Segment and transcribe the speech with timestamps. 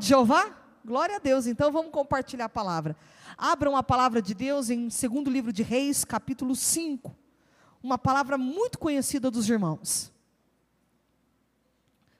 [0.00, 0.56] de Jeová?
[0.82, 1.46] Glória a Deus.
[1.46, 2.96] Então vamos compartilhar a palavra.
[3.36, 7.14] Abram a palavra de Deus em segundo livro de Reis, capítulo 5.
[7.82, 10.10] Uma palavra muito conhecida dos irmãos.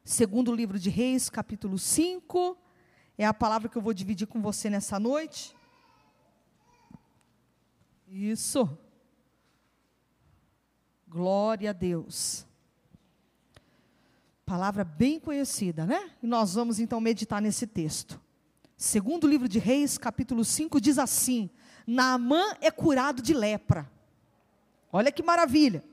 [0.05, 2.57] Segundo livro de Reis, capítulo 5.
[3.17, 5.57] É a palavra que eu vou dividir com você nessa noite.
[8.07, 8.69] Isso.
[11.09, 12.47] Glória a Deus.
[14.51, 16.11] Palavra bem conhecida, né?
[16.21, 18.21] E nós vamos então meditar nesse texto.
[18.77, 21.49] Segundo livro de Reis, capítulo 5, diz assim:
[21.87, 23.89] Naamã é curado de lepra.
[24.93, 25.85] Olha que maravilha.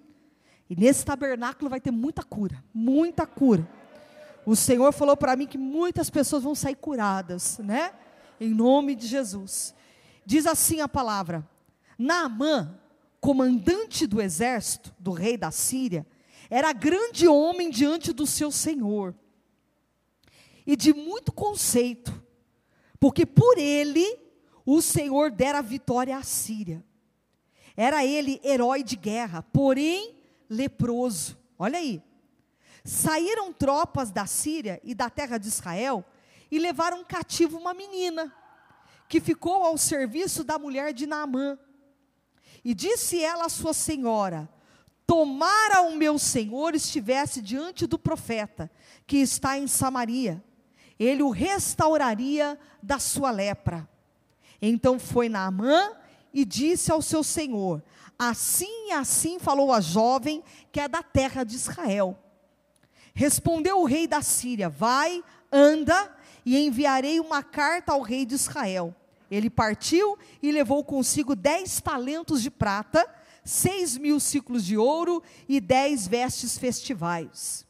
[0.67, 3.69] E nesse tabernáculo vai ter muita cura, muita cura.
[4.43, 7.93] O Senhor falou para mim que muitas pessoas vão sair curadas, né?
[8.41, 9.75] Em nome de Jesus.
[10.25, 11.47] Diz assim a palavra:
[11.95, 12.75] Naamã,
[13.21, 16.07] comandante do exército do rei da Síria,
[16.49, 19.15] era grande homem diante do seu senhor.
[20.65, 22.13] E de muito conceito,
[22.99, 24.19] porque por ele
[24.65, 26.83] o Senhor dera vitória à Síria.
[27.75, 30.15] Era ele herói de guerra, porém
[30.49, 31.37] leproso.
[31.57, 32.03] Olha aí.
[32.83, 36.03] Saíram tropas da Síria e da terra de Israel
[36.49, 38.33] e levaram cativo uma menina,
[39.07, 41.57] que ficou ao serviço da mulher de Naamã.
[42.63, 44.49] E disse ela à sua senhora:
[45.07, 48.69] tomara o meu senhor estivesse diante do profeta,
[49.07, 50.43] que está em Samaria,
[50.99, 53.87] ele o restauraria da sua lepra.
[54.61, 55.93] Então foi Naamã
[56.33, 57.81] e disse ao seu senhor:
[58.19, 62.17] Assim e assim falou a jovem que é da terra de Israel.
[63.13, 66.13] Respondeu o rei da Síria: Vai, anda,
[66.45, 68.93] e enviarei uma carta ao rei de Israel.
[69.29, 73.07] Ele partiu e levou consigo dez talentos de prata
[73.47, 77.65] seis mil ciclos de ouro e dez vestes festivais.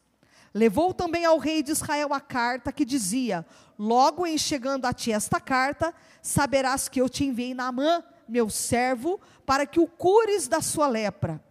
[0.53, 3.45] Levou também ao rei de Israel a carta que dizia:
[3.77, 9.21] Logo em chegando a ti esta carta, saberás que eu te enviei Naamã, meu servo,
[9.45, 11.41] para que o cures da sua lepra.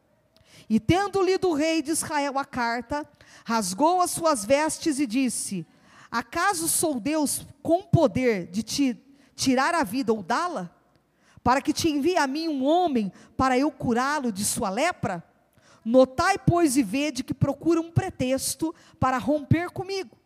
[0.69, 3.09] E tendo lido o rei de Israel a carta,
[3.45, 5.65] rasgou as suas vestes e disse:
[6.11, 9.01] Acaso sou Deus com poder de te
[9.37, 10.76] tirar a vida ou dá-la?
[11.47, 15.23] Para que te envie a mim um homem para eu curá-lo de sua lepra?
[15.85, 20.19] Notai, pois, e vede que procura um pretexto para romper comigo.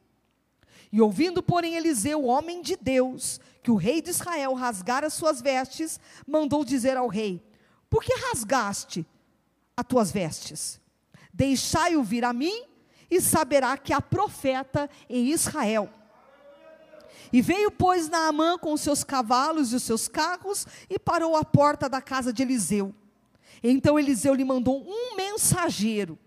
[0.90, 6.00] E ouvindo, porém, Eliseu, homem de Deus, que o rei de Israel rasgara suas vestes,
[6.26, 7.44] mandou dizer ao rei:
[7.90, 9.04] Por que rasgaste
[9.76, 10.80] as tuas vestes?
[11.34, 12.64] Deixai-o vir a mim,
[13.10, 15.99] e saberá que há profeta em Israel.
[17.32, 21.44] E veio, pois, Naamã com os seus cavalos e os seus carros e parou à
[21.44, 22.94] porta da casa de Eliseu.
[23.62, 26.18] Então Eliseu lhe mandou um mensageiro,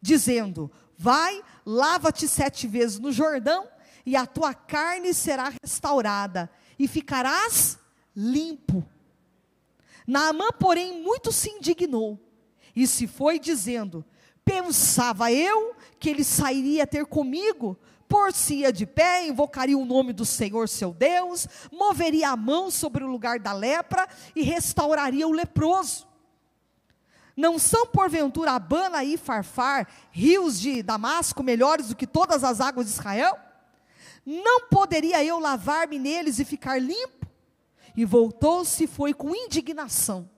[0.00, 3.68] dizendo: Vai, lava-te sete vezes no Jordão,
[4.04, 7.78] e a tua carne será restaurada, e ficarás
[8.14, 8.84] limpo.
[10.06, 12.18] Naamã, porém, muito se indignou,
[12.74, 14.04] e se foi dizendo:
[14.44, 20.68] Pensava eu que ele sairia ter comigo, por-se-ia de pé, invocaria o nome do Senhor
[20.68, 26.08] seu Deus, moveria a mão sobre o lugar da lepra e restauraria o leproso.
[27.36, 32.86] Não são porventura Abana e Farfar, rios de Damasco, melhores do que todas as águas
[32.86, 33.38] de Israel?
[34.26, 37.28] Não poderia eu lavar-me neles e ficar limpo?
[37.96, 40.28] E voltou-se e foi com indignação.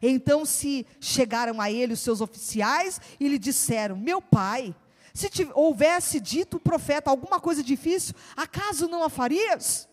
[0.00, 4.74] Então se chegaram a ele os seus oficiais e lhe disseram: Meu pai,
[5.16, 9.88] se te, houvesse dito o profeta alguma coisa difícil, acaso não a farias?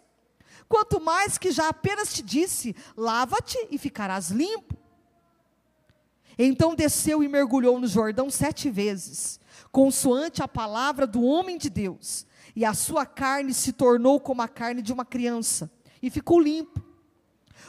[0.68, 4.76] Quanto mais que já apenas te disse: lava-te e ficarás limpo.
[6.38, 9.40] Então desceu e mergulhou no Jordão sete vezes,
[9.72, 12.26] consoante a palavra do homem de Deus,
[12.56, 15.72] e a sua carne se tornou como a carne de uma criança,
[16.02, 16.84] e ficou limpo.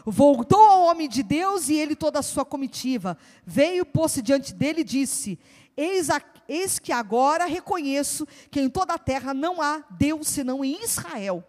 [0.04, 3.16] Voltou ao homem de Deus e ele toda a sua comitiva.
[3.46, 5.38] Veio, pôs-se diante dele e disse:
[5.76, 10.64] Eis, a, eis que agora reconheço que em toda a terra não há Deus senão
[10.64, 11.44] em Israel.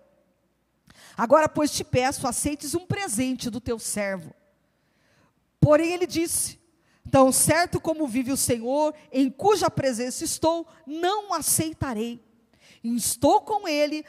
[1.17, 4.33] Agora, pois, te peço, aceites um presente do teu servo.
[5.59, 6.59] Porém, ele disse:
[7.09, 12.23] Tão certo como vive o Senhor, em cuja presença estou, não aceitarei.
[12.83, 14.05] Estou com ele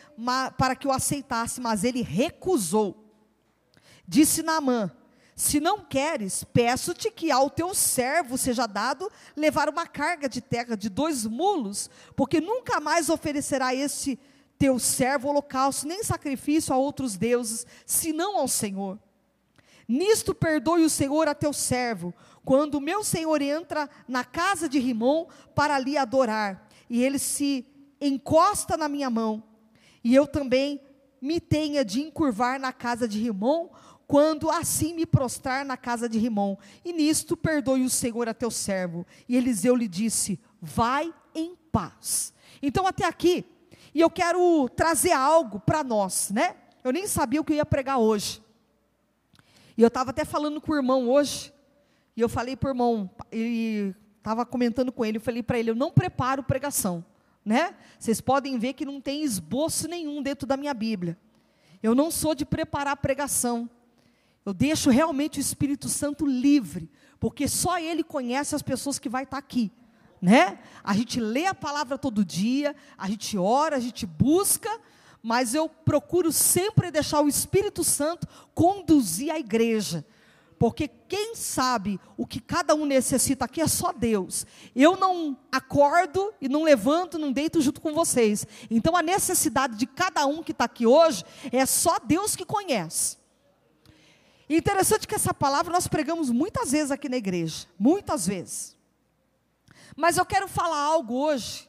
[0.58, 3.10] para que o aceitasse, mas ele recusou.
[4.06, 4.90] Disse Naamã:
[5.38, 10.74] se não queres, peço-te que ao teu servo seja dado levar uma carga de terra
[10.74, 14.18] de dois mulos, porque nunca mais oferecerá este
[14.58, 18.98] teu servo holocausto, nem sacrifício a outros deuses, senão ao Senhor.
[19.86, 24.78] Nisto perdoe o Senhor a teu servo, quando o meu Senhor entra na casa de
[24.78, 27.66] Rimon para ali adorar, e ele se
[28.00, 29.42] encosta na minha mão.
[30.02, 30.80] e eu também
[31.20, 33.68] me tenha de encurvar na casa de Rimon,
[34.06, 36.56] quando assim me prostrar na casa de Rimon.
[36.84, 39.06] E nisto perdoe o Senhor a teu servo.
[39.28, 42.32] E Eliseu lhe disse: Vai em paz.
[42.62, 43.44] Então, até aqui,
[43.94, 46.56] e eu quero trazer algo para nós, né?
[46.84, 48.42] Eu nem sabia o que eu ia pregar hoje.
[49.76, 51.52] E eu estava até falando com o irmão hoje,
[52.16, 55.70] e eu falei para o irmão, ele estava comentando com ele, eu falei para ele,
[55.70, 57.04] eu não preparo pregação,
[57.44, 57.74] né?
[57.98, 61.18] Vocês podem ver que não tem esboço nenhum dentro da minha Bíblia.
[61.82, 63.68] Eu não sou de preparar pregação.
[64.46, 66.88] Eu deixo realmente o Espírito Santo livre,
[67.18, 69.72] porque só Ele conhece as pessoas que vai estar aqui,
[70.22, 70.60] né?
[70.84, 74.70] A gente lê a palavra todo dia, a gente ora, a gente busca,
[75.20, 80.06] mas eu procuro sempre deixar o Espírito Santo conduzir a igreja.
[80.60, 84.46] Porque quem sabe o que cada um necessita aqui é só Deus.
[84.76, 88.46] Eu não acordo e não levanto, não deito junto com vocês.
[88.70, 93.25] Então a necessidade de cada um que está aqui hoje é só Deus que conhece.
[94.48, 97.66] E interessante que essa palavra nós pregamos muitas vezes aqui na igreja.
[97.78, 98.76] Muitas vezes.
[99.96, 101.68] Mas eu quero falar algo hoje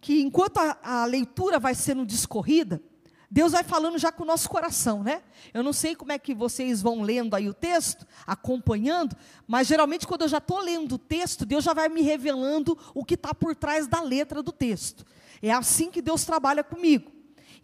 [0.00, 2.82] que enquanto a, a leitura vai sendo discorrida,
[3.30, 5.22] Deus vai falando já com o nosso coração, né?
[5.52, 9.16] Eu não sei como é que vocês vão lendo aí o texto, acompanhando,
[9.46, 13.04] mas geralmente quando eu já estou lendo o texto, Deus já vai me revelando o
[13.04, 15.06] que está por trás da letra do texto.
[15.42, 17.13] É assim que Deus trabalha comigo.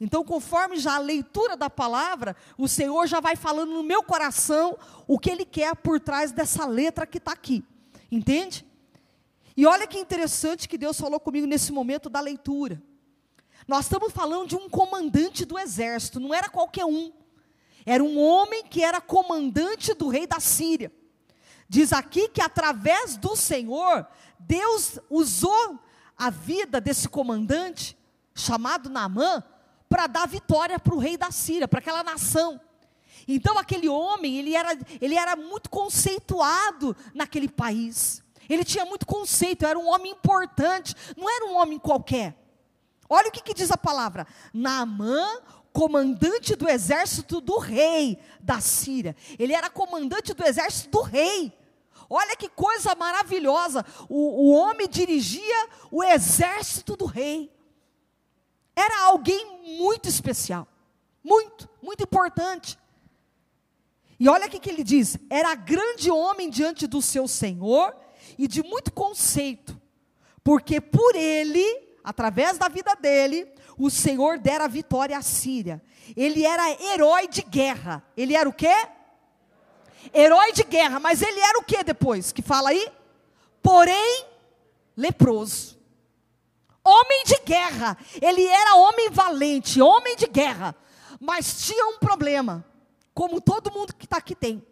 [0.01, 4.79] Então, conforme já a leitura da palavra, o Senhor já vai falando no meu coração
[5.07, 7.63] o que Ele quer por trás dessa letra que está aqui.
[8.11, 8.67] Entende?
[9.55, 12.83] E olha que interessante que Deus falou comigo nesse momento da leitura.
[13.69, 17.13] Nós estamos falando de um comandante do exército, não era qualquer um.
[17.85, 20.91] Era um homem que era comandante do rei da Síria.
[21.69, 24.07] Diz aqui que através do Senhor,
[24.39, 25.79] Deus usou
[26.17, 27.97] a vida desse comandante,
[28.35, 29.45] chamado Naamã,
[29.91, 32.61] para dar vitória para o rei da Síria, para aquela nação.
[33.27, 38.23] Então aquele homem, ele era, ele era muito conceituado naquele país.
[38.49, 42.37] Ele tinha muito conceito, era um homem importante, não era um homem qualquer.
[43.09, 45.27] Olha o que, que diz a palavra: Naamã,
[45.73, 49.17] comandante do exército do rei da Síria.
[49.39, 51.53] Ele era comandante do exército do rei.
[52.09, 53.85] Olha que coisa maravilhosa.
[54.09, 57.53] O, o homem dirigia o exército do rei.
[58.81, 60.67] Era alguém muito especial.
[61.23, 62.79] Muito, muito importante.
[64.19, 67.95] E olha o que, ele diz: era grande homem diante do seu senhor
[68.39, 69.79] e de muito conceito,
[70.43, 75.83] porque por ele através da vida dele, o Senhor dera vitória à Síria.
[76.17, 78.03] Ele era herói de guerra.
[78.17, 78.75] Ele era o quê?
[80.13, 82.33] Herói de guerra, mas ele era o que depois?
[82.33, 82.89] Que fala aí?
[83.63, 84.27] Porém,
[84.97, 85.79] leproso.
[86.85, 87.97] Homem de guerra.
[88.21, 90.75] Ele era homem valente, homem de guerra.
[91.21, 92.65] Mas tinha um problema,
[93.13, 94.65] como todo mundo que está aqui tem.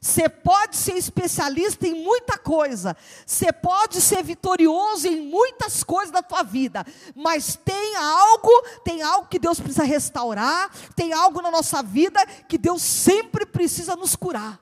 [0.00, 2.96] Você pode ser especialista em muita coisa,
[3.26, 8.50] você pode ser vitorioso em muitas coisas da tua vida, mas tem algo,
[8.82, 13.94] tem algo que Deus precisa restaurar, tem algo na nossa vida que Deus sempre precisa
[13.94, 14.58] nos curar.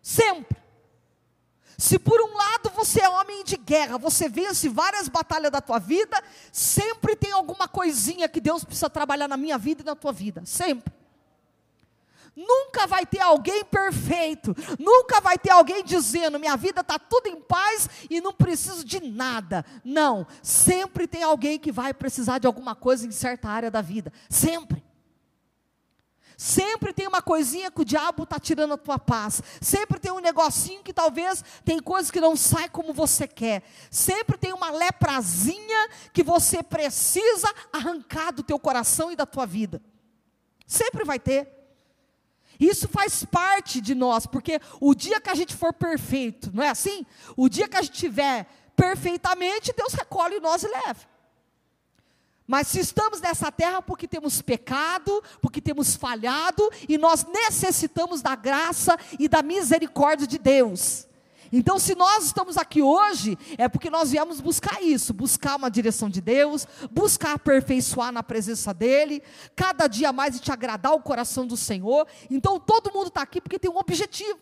[0.00, 0.56] Sempre.
[1.80, 5.78] Se por um lado você é homem de guerra, você vence várias batalhas da tua
[5.78, 6.22] vida,
[6.52, 10.42] sempre tem alguma coisinha que Deus precisa trabalhar na minha vida e na tua vida,
[10.44, 10.92] sempre.
[12.36, 17.40] Nunca vai ter alguém perfeito, nunca vai ter alguém dizendo: minha vida está tudo em
[17.40, 19.64] paz e não preciso de nada.
[19.82, 24.12] Não, sempre tem alguém que vai precisar de alguma coisa em certa área da vida,
[24.28, 24.84] sempre.
[26.42, 29.42] Sempre tem uma coisinha que o diabo está tirando a tua paz.
[29.60, 33.62] Sempre tem um negocinho que talvez tem coisas que não sai como você quer.
[33.90, 39.82] Sempre tem uma leprazinha que você precisa arrancar do teu coração e da tua vida.
[40.66, 41.46] Sempre vai ter.
[42.58, 46.70] Isso faz parte de nós, porque o dia que a gente for perfeito, não é
[46.70, 47.04] assim?
[47.36, 51.06] O dia que a gente tiver perfeitamente, Deus recolhe nós e leva.
[52.50, 58.34] Mas se estamos nessa terra porque temos pecado, porque temos falhado e nós necessitamos da
[58.34, 61.06] graça e da misericórdia de Deus.
[61.52, 66.10] Então, se nós estamos aqui hoje, é porque nós viemos buscar isso, buscar uma direção
[66.10, 69.22] de Deus, buscar aperfeiçoar na presença dEle,
[69.54, 72.04] cada dia mais te agradar o coração do Senhor.
[72.28, 74.40] Então, todo mundo está aqui porque tem um objetivo.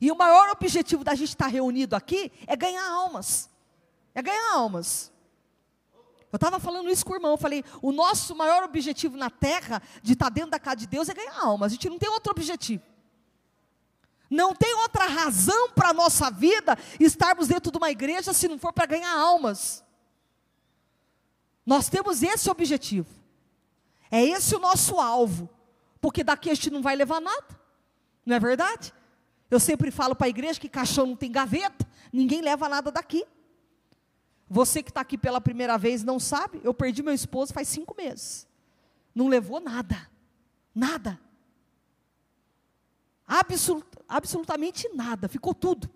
[0.00, 3.50] E o maior objetivo da gente estar reunido aqui é ganhar almas.
[4.14, 5.17] É ganhar almas.
[6.30, 9.82] Eu estava falando isso com o irmão, eu falei, o nosso maior objetivo na terra,
[10.02, 11.72] de estar dentro da casa de Deus, é ganhar almas.
[11.72, 12.82] A gente não tem outro objetivo.
[14.30, 18.58] Não tem outra razão para a nossa vida estarmos dentro de uma igreja se não
[18.58, 19.82] for para ganhar almas.
[21.64, 23.08] Nós temos esse objetivo.
[24.10, 25.48] É esse o nosso alvo.
[26.00, 27.58] Porque daqui a gente não vai levar nada.
[28.24, 28.92] Não é verdade?
[29.50, 33.24] Eu sempre falo para a igreja que caixão não tem gaveta, ninguém leva nada daqui.
[34.50, 37.94] Você que está aqui pela primeira vez não sabe, eu perdi meu esposo faz cinco
[37.96, 38.46] meses.
[39.14, 40.08] Não levou nada.
[40.74, 41.20] Nada.
[43.26, 45.90] Absolut, absolutamente nada, ficou tudo.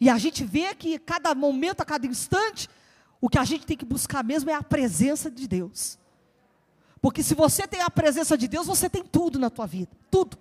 [0.00, 2.68] E a gente vê que cada momento, a cada instante,
[3.20, 5.98] o que a gente tem que buscar mesmo é a presença de Deus.
[7.00, 10.36] Porque se você tem a presença de Deus, você tem tudo na tua vida, tudo.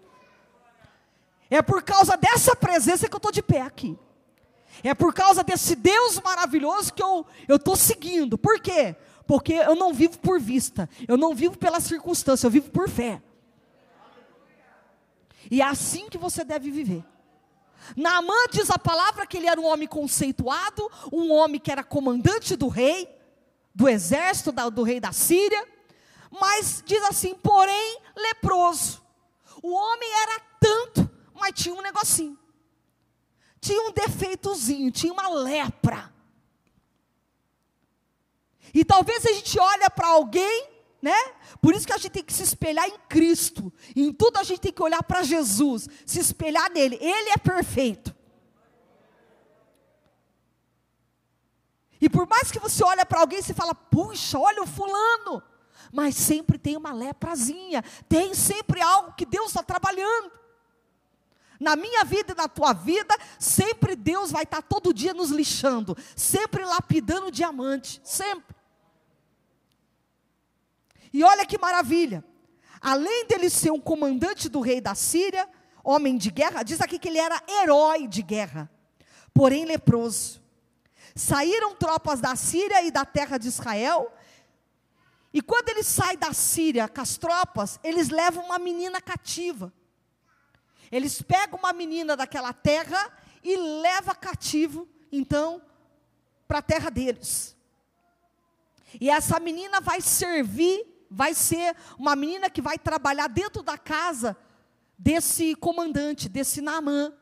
[1.49, 3.97] É por causa dessa presença que eu estou de pé aqui.
[4.83, 8.37] É por causa desse Deus maravilhoso que eu estou seguindo.
[8.37, 8.95] Por quê?
[9.25, 13.21] Porque eu não vivo por vista, eu não vivo pela circunstância, eu vivo por fé.
[15.51, 17.03] E é assim que você deve viver.
[17.95, 22.55] Naamã diz a palavra que ele era um homem conceituado, um homem que era comandante
[22.55, 23.07] do rei,
[23.73, 25.65] do exército da, do rei da Síria,
[26.31, 29.01] mas diz assim, porém leproso.
[29.61, 32.37] O homem era tanto, mas tinha um negocinho.
[33.67, 36.13] Tinha um defeitozinho, tinha uma lepra.
[38.73, 41.15] E talvez a gente olha para alguém né?
[41.61, 43.71] Por isso que a gente tem que se espelhar em Cristo.
[43.95, 46.97] Em tudo a gente tem que olhar para Jesus, se espelhar nele.
[46.99, 48.15] Ele é perfeito.
[51.99, 55.41] E por mais que você olhe para alguém e fala, puxa, olha o fulano.
[55.91, 60.31] Mas sempre tem uma leprazinha, tem sempre algo que Deus está trabalhando.
[61.59, 65.29] Na minha vida e na tua vida, sempre Deus vai estar tá todo dia nos
[65.31, 68.55] lixando, sempre lapidando diamante, sempre.
[71.11, 72.23] E olha que maravilha.
[72.79, 75.49] Além dele ser um comandante do rei da Síria,
[75.83, 78.69] homem de guerra, diz aqui que ele era herói de guerra,
[79.33, 80.41] porém leproso.
[81.15, 84.13] Saíram tropas da Síria e da terra de Israel,
[85.33, 89.73] e quando ele sai da Síria com as tropas, eles levam uma menina cativa.
[90.91, 93.11] Eles pegam uma menina daquela terra
[93.43, 95.61] e levam cativo, então,
[96.47, 97.55] para a terra deles.
[98.99, 104.37] E essa menina vai servir vai ser uma menina que vai trabalhar dentro da casa
[104.97, 107.13] desse comandante, desse Naamã.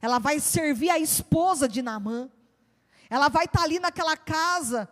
[0.00, 2.30] Ela vai servir a esposa de Naamã.
[3.10, 4.88] Ela vai estar ali naquela casa,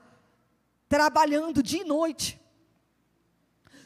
[0.89, 2.41] trabalhando dia e noite.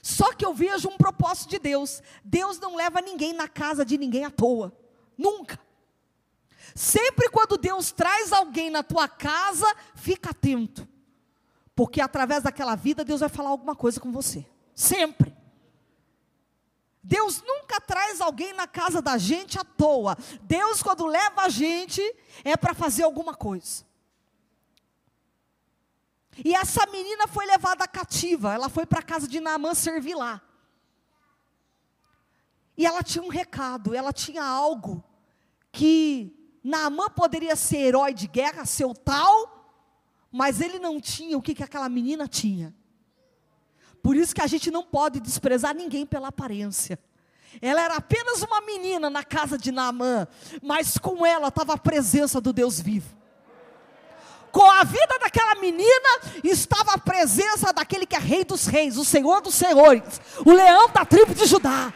[0.02, 2.02] Só que eu vejo um propósito de Deus.
[2.24, 4.72] Deus não leva ninguém na casa de ninguém à toa.
[5.16, 5.58] Nunca.
[6.74, 10.88] Sempre quando Deus traz alguém na tua casa, fica atento.
[11.74, 14.46] Porque através daquela vida Deus vai falar alguma coisa com você.
[14.74, 15.36] Sempre.
[17.02, 20.16] Deus nunca traz alguém na casa da gente à toa.
[20.42, 22.02] Deus, quando leva a gente,
[22.44, 23.84] é para fazer alguma coisa.
[26.44, 28.54] E essa menina foi levada cativa.
[28.54, 30.40] Ela foi para a casa de Naamã servir lá.
[32.76, 35.04] E ela tinha um recado, ela tinha algo
[35.70, 36.34] que
[36.64, 39.78] Naamã poderia ser herói de guerra, seu tal,
[40.32, 42.74] mas ele não tinha o que, que aquela menina tinha.
[44.02, 46.98] Por isso que a gente não pode desprezar ninguém pela aparência.
[47.60, 50.26] Ela era apenas uma menina na casa de Naamã,
[50.62, 53.19] mas com ela estava a presença do Deus vivo.
[54.50, 59.04] Com a vida daquela menina estava a presença daquele que é rei dos reis, o
[59.04, 61.92] Senhor dos senhores, o leão da tribo de Judá.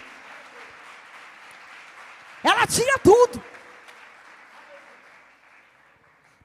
[2.42, 3.42] Ela tinha tudo.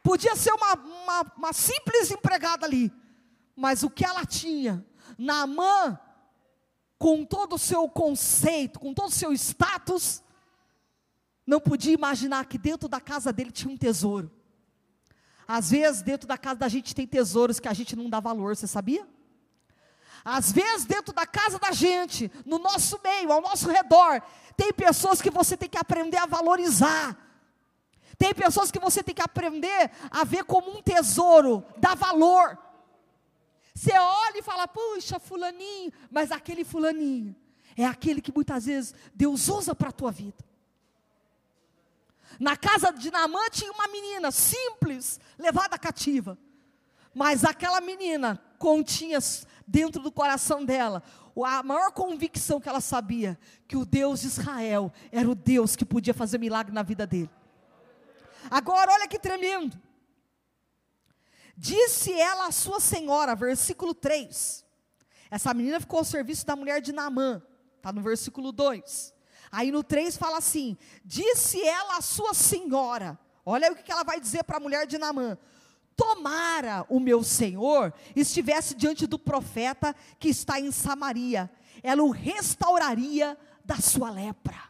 [0.01, 2.91] Podia ser uma, uma, uma simples empregada ali,
[3.55, 4.83] mas o que ela tinha,
[5.17, 5.99] Naamã,
[6.97, 10.23] com todo o seu conceito, com todo o seu status,
[11.45, 14.31] não podia imaginar que dentro da casa dele tinha um tesouro.
[15.51, 18.55] Às vezes, dentro da casa da gente tem tesouros que a gente não dá valor,
[18.55, 19.03] você sabia?
[20.23, 24.21] Às vezes, dentro da casa da gente, no nosso meio, ao nosso redor,
[24.55, 27.17] tem pessoas que você tem que aprender a valorizar.
[28.15, 32.55] Tem pessoas que você tem que aprender a ver como um tesouro, dá valor.
[33.73, 37.35] Você olha e fala, puxa, fulaninho, mas aquele fulaninho
[37.75, 40.45] é aquele que muitas vezes Deus usa para a tua vida.
[42.37, 46.37] Na casa de Naamã tinha uma menina simples, levada cativa.
[47.13, 49.19] Mas aquela menina continha
[49.65, 51.01] dentro do coração dela
[51.45, 55.85] a maior convicção que ela sabia que o Deus de Israel era o Deus que
[55.85, 57.29] podia fazer milagre na vida dele.
[58.49, 59.79] Agora, olha que tremendo.
[61.55, 64.65] Disse ela à sua senhora, versículo 3.
[65.29, 67.41] Essa menina ficou ao serviço da mulher de Naamã,
[67.77, 69.13] está no versículo 2.
[69.51, 74.19] Aí no 3 fala assim: Disse ela à sua senhora, olha o que ela vai
[74.19, 75.37] dizer para a mulher de Naamã:
[75.95, 81.51] Tomara o meu senhor estivesse diante do profeta que está em Samaria,
[81.83, 84.69] ela o restauraria da sua lepra.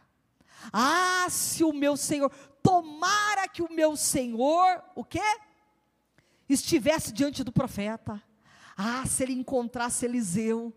[0.72, 2.30] Ah, se o meu senhor,
[2.62, 5.22] tomara que o meu senhor, o quê?
[6.48, 8.22] Estivesse diante do profeta.
[8.76, 10.74] Ah, se ele encontrasse Eliseu.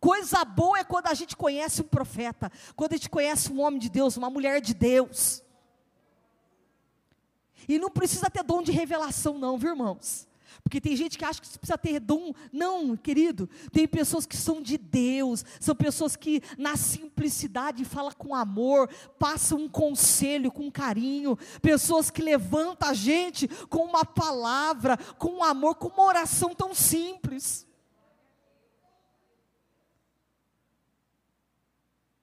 [0.00, 3.78] Coisa boa é quando a gente conhece um profeta, quando a gente conhece um homem
[3.78, 5.42] de Deus, uma mulher de Deus.
[7.68, 10.26] E não precisa ter dom de revelação, não, viu, irmãos?
[10.62, 12.32] Porque tem gente que acha que precisa ter dom.
[12.52, 13.48] Não, querido.
[13.72, 15.44] Tem pessoas que são de Deus.
[15.60, 21.38] São pessoas que, na simplicidade, falam com amor, passam um conselho com carinho.
[21.62, 26.74] Pessoas que levantam a gente com uma palavra, com um amor, com uma oração tão
[26.74, 27.66] simples.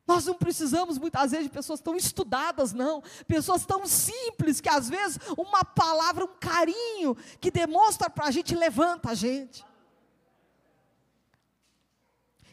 [0.08, 3.04] Nós não precisamos muitas vezes de pessoas tão estudadas, não.
[3.28, 8.56] Pessoas tão simples que às vezes uma palavra, um carinho que demonstra para a gente
[8.56, 9.66] levanta a gente.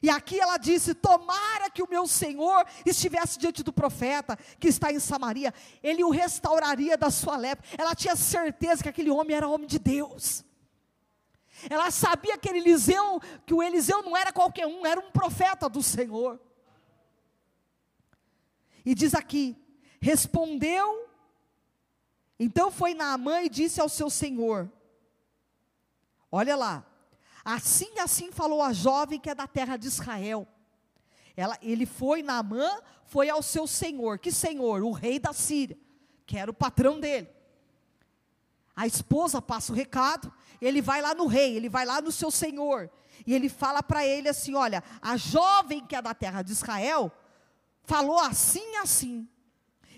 [0.02, 4.92] E aqui ela disse: Tomara que o meu Senhor estivesse diante do profeta que está
[4.92, 7.64] em Samaria, ele o restauraria da sua lepra.
[7.78, 10.44] Ela tinha certeza que aquele homem era homem de Deus.
[11.70, 15.82] Ela sabia que Eliseu, que o Eliseu não era qualquer um, era um profeta do
[15.82, 16.40] Senhor.
[18.84, 19.56] E diz aqui:
[20.00, 21.08] respondeu,
[22.38, 24.70] então foi Naamã e disse ao seu senhor:
[26.30, 26.84] Olha lá,
[27.44, 30.46] assim assim falou a jovem que é da terra de Israel.
[31.36, 32.68] Ela, ele foi, Naamã,
[33.06, 34.18] foi ao seu senhor.
[34.18, 34.82] Que senhor?
[34.82, 35.76] O rei da Síria,
[36.26, 37.28] que era o patrão dele.
[38.76, 42.30] A esposa passa o recado, ele vai lá no rei, ele vai lá no seu
[42.30, 42.90] senhor.
[43.26, 47.12] E ele fala para ele assim: Olha, a jovem que é da terra de Israel
[47.84, 49.28] falou assim assim.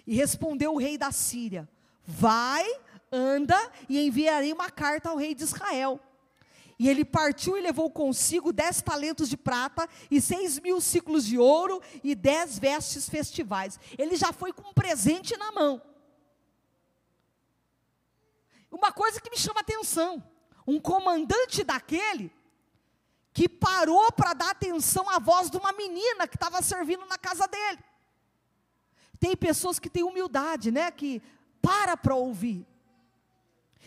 [0.07, 1.69] E respondeu o rei da Síria:
[2.05, 2.65] Vai,
[3.11, 6.01] anda e enviarei uma carta ao rei de Israel.
[6.79, 11.39] E ele partiu e levou consigo dez talentos de prata e seis mil ciclos de
[11.39, 13.81] ouro e dez vestes festivais.
[13.97, 15.81] Ele já foi com um presente na mão.
[18.71, 20.23] Uma coisa que me chama atenção:
[20.67, 22.31] um comandante daquele
[23.37, 27.47] que parou para dar atenção à voz de uma menina que estava servindo na casa
[27.47, 27.85] dele.
[29.21, 30.91] Tem pessoas que têm humildade, né?
[30.91, 31.23] Que
[31.61, 32.67] para para ouvir.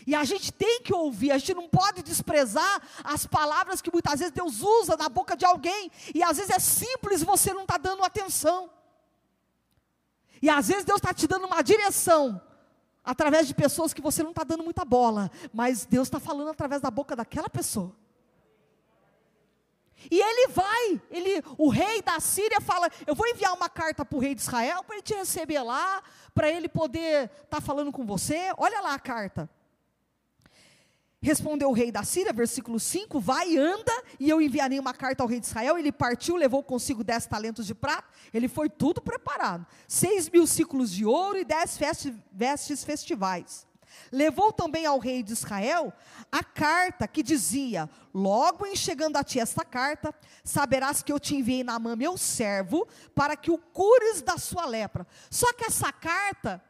[0.06, 4.20] E a gente tem que ouvir, a gente não pode desprezar as palavras que muitas
[4.20, 7.76] vezes Deus usa na boca de alguém, e às vezes é simples você não está
[7.76, 8.70] dando atenção.
[10.40, 12.40] E às vezes Deus está te dando uma direção,
[13.04, 16.80] através de pessoas que você não está dando muita bola, mas Deus está falando através
[16.80, 17.98] da boca daquela pessoa.
[20.08, 24.16] E ele vai, ele, o rei da Síria fala: Eu vou enviar uma carta para
[24.16, 26.02] o rei de Israel para ele te receber lá,
[26.34, 28.52] para ele poder estar tá falando com você.
[28.56, 29.50] Olha lá a carta.
[31.22, 35.28] Respondeu o rei da Síria, versículo 5: Vai, anda, e eu enviarei uma carta ao
[35.28, 35.76] rei de Israel.
[35.76, 38.08] Ele partiu, levou consigo dez talentos de prata.
[38.32, 41.78] Ele foi tudo preparado: seis mil ciclos de ouro e dez
[42.32, 43.66] vestes festivais.
[44.12, 45.92] Levou também ao rei de Israel
[46.30, 51.36] a carta que dizia: Logo em chegando a ti esta carta, saberás que eu te
[51.36, 55.06] enviei na mão meu servo, para que o cures da sua lepra.
[55.30, 56.62] Só que essa carta,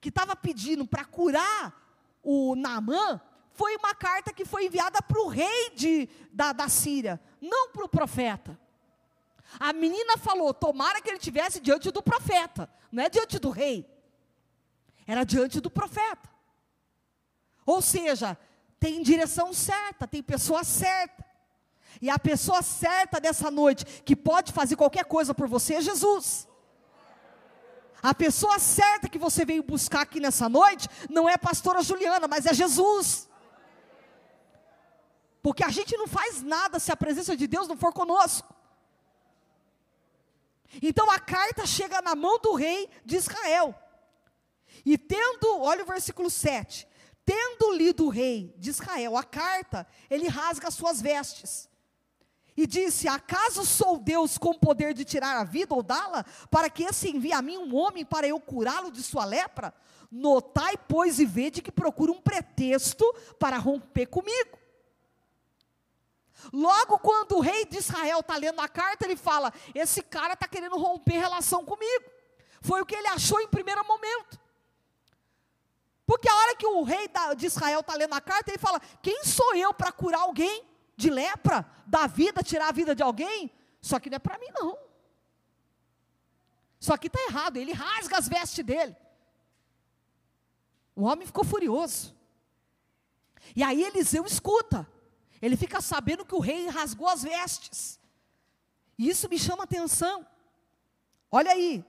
[0.00, 1.72] que estava pedindo para curar
[2.22, 3.20] o Naamã,
[3.52, 7.84] foi uma carta que foi enviada para o rei de, da, da Síria, não para
[7.84, 8.58] o profeta.
[9.60, 13.88] A menina falou: tomara que ele tivesse diante do profeta, não é diante do rei,
[15.06, 16.33] era diante do profeta.
[17.66, 18.36] Ou seja,
[18.78, 21.24] tem direção certa, tem pessoa certa.
[22.00, 26.48] E a pessoa certa dessa noite, que pode fazer qualquer coisa por você, é Jesus.
[28.02, 32.28] A pessoa certa que você veio buscar aqui nessa noite, não é a pastora Juliana,
[32.28, 33.28] mas é Jesus.
[35.42, 38.54] Porque a gente não faz nada se a presença de Deus não for conosco.
[40.82, 43.74] Então a carta chega na mão do rei de Israel.
[44.84, 46.86] E tendo, olha o versículo 7.
[47.24, 51.68] Tendo lido o rei de Israel a carta, ele rasga suas vestes.
[52.56, 56.84] E disse: Acaso sou Deus com poder de tirar a vida ou dá-la, para que
[56.84, 59.74] esse envie a mim um homem para eu curá-lo de sua lepra?
[60.10, 63.04] Notai, pois, e vede que procura um pretexto
[63.38, 64.58] para romper comigo.
[66.52, 70.46] Logo, quando o rei de Israel está lendo a carta, ele fala: Esse cara está
[70.46, 72.04] querendo romper relação comigo.
[72.60, 74.38] Foi o que ele achou em primeiro momento.
[76.06, 79.24] Porque a hora que o rei de Israel está lendo a carta, ele fala: Quem
[79.24, 80.64] sou eu para curar alguém
[80.96, 83.50] de lepra, da vida, tirar a vida de alguém?
[83.80, 84.78] Só que não é para mim, não.
[86.78, 88.94] Só que está errado, ele rasga as vestes dele.
[90.94, 92.14] O homem ficou furioso.
[93.56, 94.86] E aí Eliseu escuta.
[95.40, 97.98] Ele fica sabendo que o rei rasgou as vestes.
[98.98, 100.26] E isso me chama atenção.
[101.30, 101.84] Olha aí.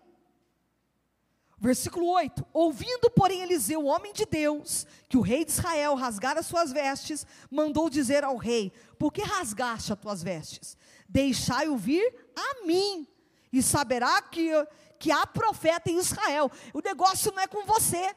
[1.66, 6.44] Versículo 8: Ouvindo, porém, Eliseu, o homem de Deus, que o rei de Israel rasgara
[6.44, 10.78] suas vestes, mandou dizer ao rei: Por que rasgaste as tuas vestes?
[11.10, 13.08] Deixai-o vir a mim,
[13.52, 14.52] e saberá que,
[15.00, 16.52] que há profeta em Israel.
[16.72, 18.16] O negócio não é com você,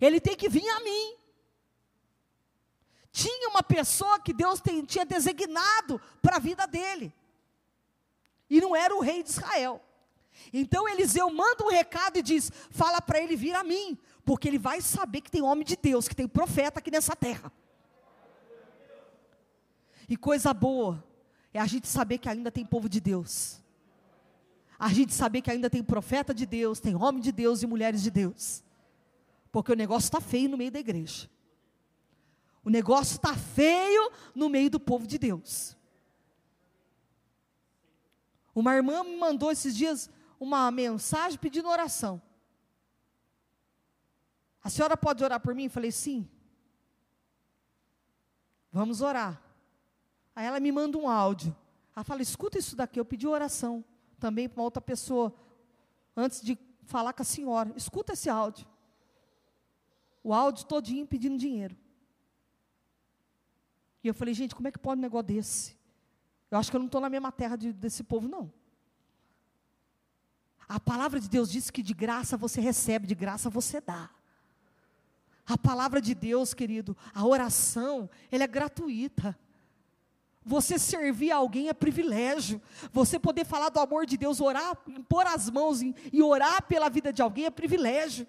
[0.00, 1.16] ele tem que vir a mim.
[3.10, 7.12] Tinha uma pessoa que Deus tem, tinha designado para a vida dele,
[8.48, 9.82] e não era o rei de Israel.
[10.52, 14.58] Então Eliseu manda um recado e diz: Fala para ele vir a mim, porque ele
[14.58, 17.52] vai saber que tem homem de Deus, que tem profeta aqui nessa terra.
[20.08, 21.04] E coisa boa
[21.52, 23.62] é a gente saber que ainda tem povo de Deus.
[24.78, 28.02] A gente saber que ainda tem profeta de Deus, tem homem de Deus e mulheres
[28.02, 28.64] de Deus.
[29.50, 31.30] Porque o negócio está feio no meio da igreja.
[32.64, 35.76] O negócio está feio no meio do povo de Deus.
[38.54, 40.10] Uma irmã me mandou esses dias
[40.42, 42.20] uma mensagem pedindo oração.
[44.60, 45.64] A senhora pode orar por mim?
[45.64, 46.28] Eu falei, sim.
[48.72, 49.40] Vamos orar.
[50.34, 51.56] Aí ela me manda um áudio.
[51.94, 52.98] Ela fala, escuta isso daqui.
[52.98, 53.84] Eu pedi oração
[54.18, 55.32] também para uma outra pessoa,
[56.16, 57.72] antes de falar com a senhora.
[57.76, 58.66] Escuta esse áudio.
[60.24, 61.76] O áudio todinho pedindo dinheiro.
[64.02, 65.76] E eu falei, gente, como é que pode um negócio desse?
[66.50, 68.52] Eu acho que eu não estou na mesma terra de, desse povo, não.
[70.72, 74.08] A palavra de Deus diz que de graça você recebe, de graça você dá.
[75.46, 79.38] A palavra de Deus, querido, a oração, ela é gratuita.
[80.42, 82.58] Você servir alguém é privilégio.
[82.90, 84.74] Você poder falar do amor de Deus, orar,
[85.10, 88.26] pôr as mãos e orar pela vida de alguém é privilégio.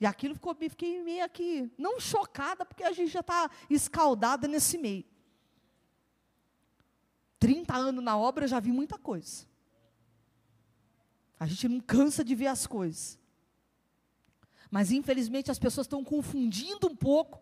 [0.00, 4.78] E aquilo ficou, fiquei meio aqui, não chocada, porque a gente já está escaldada nesse
[4.78, 5.04] meio.
[7.38, 9.46] 30 anos na obra, eu já vi muita coisa.
[11.38, 13.18] A gente não cansa de ver as coisas.
[14.70, 17.40] Mas infelizmente as pessoas estão confundindo um pouco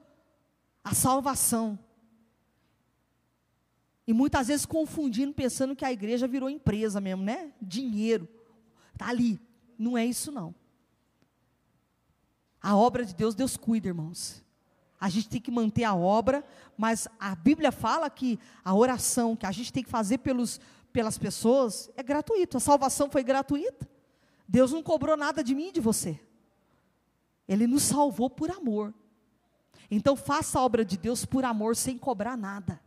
[0.85, 1.79] a salvação.
[4.07, 7.53] E muitas vezes confundindo, pensando que a igreja virou empresa mesmo, né?
[7.61, 8.29] Dinheiro.
[8.93, 9.41] Está ali.
[9.77, 10.55] Não é isso não.
[12.61, 14.45] A obra de Deus, Deus cuida, irmãos.
[15.01, 16.45] A gente tem que manter a obra,
[16.77, 20.61] mas a Bíblia fala que a oração que a gente tem que fazer pelos,
[20.93, 22.57] pelas pessoas é gratuito.
[22.57, 23.89] A salvação foi gratuita.
[24.49, 26.19] Deus não cobrou nada de mim e de você.
[27.47, 28.95] Ele nos salvou por amor.
[29.91, 32.81] Então faça a obra de Deus por amor, sem cobrar nada.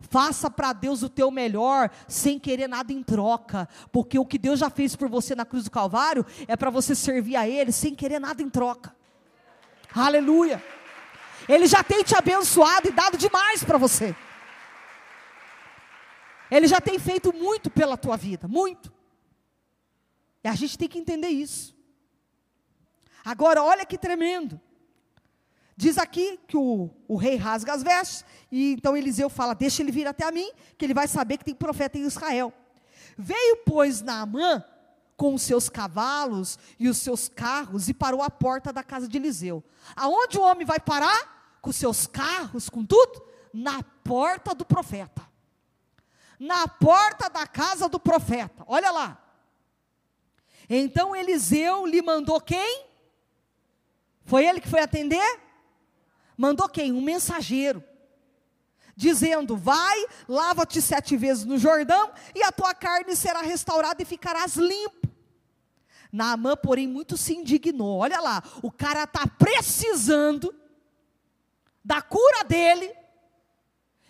[0.00, 4.58] Faça para Deus o teu melhor, sem querer nada em troca, porque o que Deus
[4.58, 7.94] já fez por você na cruz do Calvário é para você servir a Ele sem
[7.94, 8.94] querer nada em troca.
[9.94, 10.62] Aleluia.
[11.48, 14.14] Ele já tem te abençoado e dado demais para você.
[16.50, 18.92] Ele já tem feito muito pela tua vida, muito.
[20.44, 21.74] E a gente tem que entender isso.
[23.24, 24.60] Agora, olha que tremendo.
[25.76, 29.90] Diz aqui que o, o rei rasga as vestes, e então Eliseu fala: Deixa ele
[29.90, 32.52] vir até a mim, que ele vai saber que tem profeta em Israel.
[33.16, 34.64] Veio, pois, Naamã
[35.22, 39.16] com os seus cavalos e os seus carros e parou à porta da casa de
[39.16, 39.62] Eliseu.
[39.94, 41.56] Aonde o homem vai parar?
[41.60, 43.24] Com seus carros, com tudo?
[43.54, 45.22] Na porta do profeta.
[46.40, 48.64] Na porta da casa do profeta.
[48.66, 49.24] Olha lá.
[50.68, 52.84] Então Eliseu lhe mandou quem?
[54.24, 55.40] Foi ele que foi atender?
[56.36, 56.90] Mandou quem?
[56.90, 57.80] Um mensageiro.
[58.96, 64.56] Dizendo: Vai, lava-te sete vezes no Jordão, e a tua carne será restaurada e ficarás
[64.56, 65.01] limpo.
[66.12, 67.98] Naamã, porém, muito se indignou.
[67.98, 70.54] Olha lá, o cara está precisando
[71.82, 72.94] da cura dele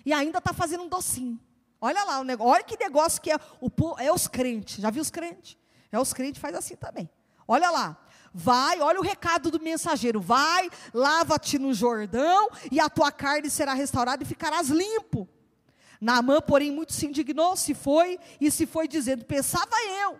[0.04, 1.38] e ainda está fazendo um docinho.
[1.80, 4.80] Olha lá o olha que negócio que é, o, é os crentes.
[4.80, 5.56] Já viu os crentes?
[5.92, 7.08] É os crentes faz assim também.
[7.46, 7.96] Olha lá.
[8.34, 10.20] Vai, olha o recado do mensageiro.
[10.20, 15.28] Vai, lava-te no Jordão, e a tua carne será restaurada e ficarás limpo.
[16.00, 20.18] Naamã, porém, muito se indignou, se foi, e se foi dizendo: Pensava eu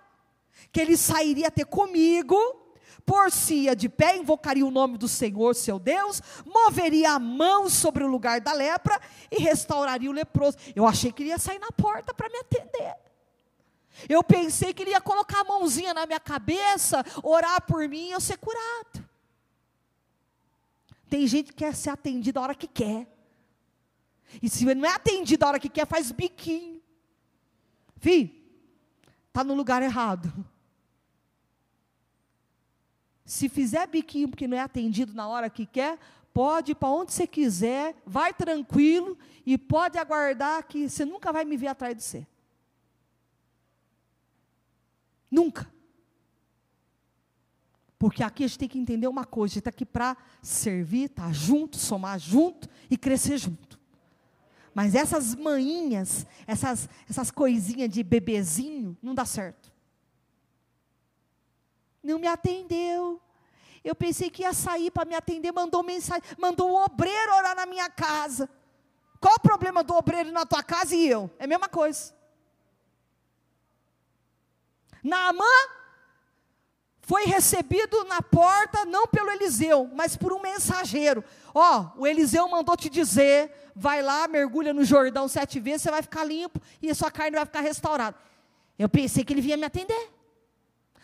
[0.71, 2.37] que ele sairia até comigo,
[3.05, 8.07] por-se-ia de pé, invocaria o nome do Senhor, seu Deus, moveria a mão sobre o
[8.07, 10.57] lugar da lepra e restauraria o leproso.
[10.75, 12.95] Eu achei que ele ia sair na porta para me atender.
[14.09, 18.13] Eu pensei que ele ia colocar a mãozinha na minha cabeça, orar por mim e
[18.13, 19.07] eu ser curado.
[21.09, 23.07] Tem gente que quer ser atendido a hora que quer.
[24.43, 26.81] E se não é atendido a hora que quer, faz biquinho.
[27.97, 28.42] Vi?
[29.33, 30.31] Está no lugar errado.
[33.25, 35.99] Se fizer biquinho porque não é atendido na hora que quer,
[36.35, 39.17] pode ir para onde você quiser, vai tranquilo
[39.47, 42.27] e pode aguardar que você nunca vai me ver atrás de você.
[45.31, 45.73] Nunca.
[47.99, 51.05] Porque aqui a gente tem que entender uma coisa: a gente está aqui para servir,
[51.05, 53.81] estar tá junto, somar junto e crescer junto.
[54.75, 59.71] Mas essas manhinhas, essas, essas coisinhas de bebezinho, não dá certo.
[62.03, 63.21] Não me atendeu.
[63.85, 67.67] Eu pensei que ia sair para me atender, mandou mensagem, mandou o obreiro orar na
[67.67, 68.49] minha casa.
[69.21, 71.31] Qual o problema do obreiro na tua casa e eu?
[71.39, 72.15] É a mesma coisa.
[75.03, 75.45] Naamã
[77.13, 81.23] foi recebido na porta não pelo Eliseu, mas por um mensageiro.
[81.55, 85.91] Ó, oh, o Eliseu mandou te dizer, vai lá, mergulha no Jordão sete vezes, você
[85.91, 88.17] vai ficar limpo e a sua carne vai ficar restaurada.
[88.79, 90.11] Eu pensei que ele vinha me atender.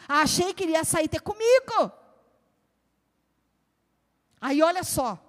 [0.08, 1.92] Achei que ele ia sair ter comigo.
[4.40, 5.22] Aí olha só,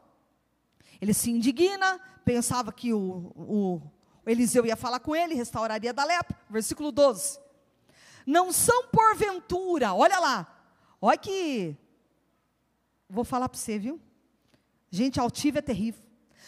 [1.02, 3.82] ele se indigna, pensava que o, o,
[4.26, 6.38] o Eliseu ia falar com ele, restauraria da lepra.
[6.50, 7.38] Versículo 12.
[8.26, 10.56] Não são porventura, olha lá,
[11.02, 11.76] Olha que.
[13.10, 14.00] Vou falar para você, viu?
[14.92, 16.04] Gente altiva é terrível.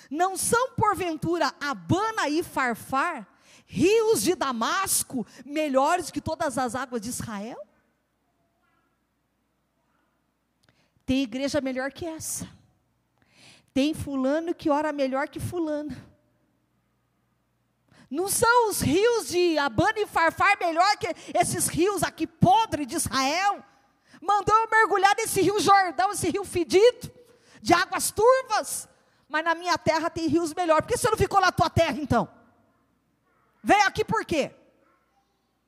[0.09, 3.27] Não são porventura Abana e Farfar,
[3.65, 7.65] rios de Damasco, melhores que todas as águas de Israel?
[11.05, 12.49] Tem igreja melhor que essa.
[13.73, 15.95] Tem fulano que ora melhor que fulano.
[18.09, 22.95] Não são os rios de Abana e Farfar melhor que esses rios aqui podres de
[22.95, 23.63] Israel?
[24.21, 27.11] Mandou eu mergulhar nesse rio Jordão, esse rio fedido,
[27.61, 28.87] de águas turvas.
[29.27, 30.85] Mas na minha terra tem rios melhores.
[30.85, 32.29] Por que você não ficou na tua terra então?
[33.63, 34.53] Veio aqui por quê?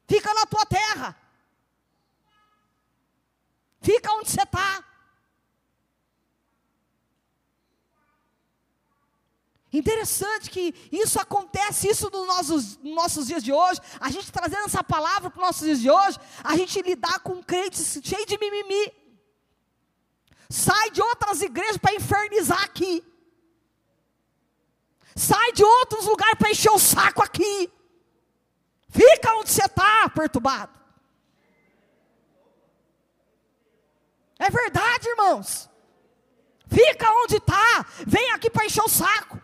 [0.08, 1.18] Fica na tua terra.
[3.82, 4.84] Fica onde você está.
[9.74, 14.66] Interessante que isso acontece, isso nos nossos, nos nossos dias de hoje, a gente trazendo
[14.66, 18.38] essa palavra para os nossos dias de hoje, a gente lidar com crentes cheios de
[18.38, 18.94] mimimi.
[20.48, 23.04] Sai de outras igrejas para infernizar aqui.
[25.16, 27.72] Sai de outros lugares para encher o saco aqui.
[28.90, 30.80] Fica onde você está, perturbado.
[34.38, 35.68] É verdade, irmãos.
[36.68, 37.88] Fica onde está.
[38.06, 39.43] Vem aqui para encher o saco.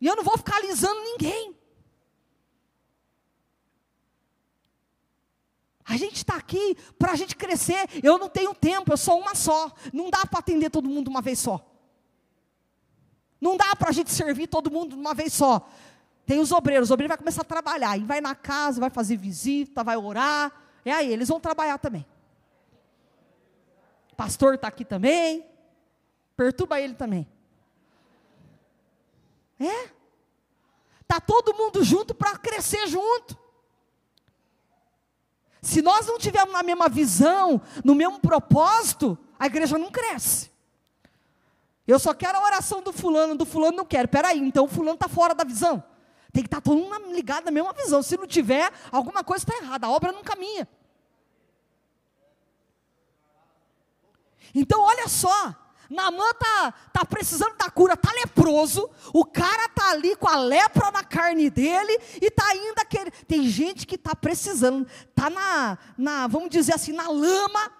[0.00, 1.54] E eu não vou ficar alisando ninguém.
[5.84, 7.88] A gente está aqui para a gente crescer.
[8.02, 9.72] Eu não tenho tempo, eu sou uma só.
[9.92, 11.66] Não dá para atender todo mundo uma vez só.
[13.40, 15.68] Não dá para a gente servir todo mundo uma vez só.
[16.24, 17.96] Tem os obreiros, os obreiros vai começar a trabalhar.
[17.98, 20.52] E vai na casa, vai fazer visita, vai orar.
[20.84, 22.06] É aí, eles vão trabalhar também.
[24.12, 25.44] O pastor está aqui também.
[26.36, 27.26] Perturba ele também.
[29.60, 29.90] É?
[31.06, 33.38] Tá todo mundo junto para crescer junto.
[35.60, 40.50] Se nós não tivermos na mesma visão, no mesmo propósito, a igreja não cresce.
[41.86, 44.08] Eu só quero a oração do fulano, do fulano não quero.
[44.08, 45.82] Peraí, então o fulano está fora da visão.
[46.32, 48.02] Tem que estar tá todo mundo ligado na mesma visão.
[48.02, 49.86] Se não tiver, alguma coisa está errada.
[49.86, 50.66] A obra não caminha.
[54.54, 55.54] Então, olha só.
[55.90, 60.92] Naamã tá, tá precisando da cura, tá leproso, o cara tá ali com a lepra
[60.92, 63.12] na carne dele e tá ainda querendo.
[63.26, 67.72] Tem gente que tá precisando, tá na, na, vamos dizer assim, na lama,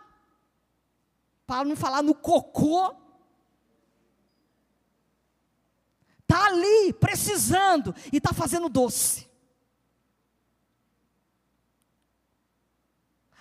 [1.47, 2.93] para não falar no cocô.
[6.27, 9.31] Tá ali precisando e tá fazendo doce.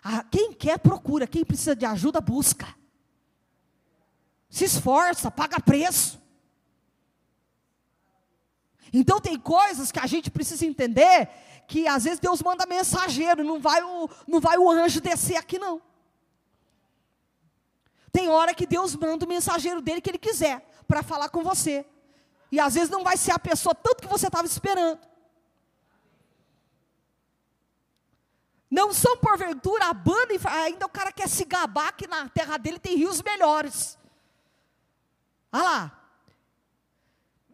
[0.03, 2.78] Ah, quem quer procura, quem precisa de ajuda busca
[4.49, 6.19] se esforça, paga preço.
[8.91, 11.29] Então tem coisas que a gente precisa entender
[11.67, 15.59] que às vezes Deus manda mensageiro, não vai o, não vai o anjo descer aqui
[15.59, 15.79] não.
[18.11, 21.85] Tem hora que Deus manda o mensageiro dele que ele quiser para falar com você.
[22.51, 24.99] E às vezes não vai ser a pessoa tanto que você estava esperando.
[28.69, 30.33] Não são porventura a banda,
[30.63, 33.98] ainda o cara quer se gabar que na terra dele tem rios melhores.
[35.51, 35.99] Olha lá.